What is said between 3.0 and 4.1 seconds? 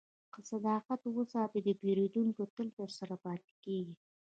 پاتې کېږي.